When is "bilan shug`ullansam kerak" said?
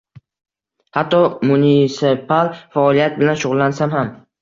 3.25-4.15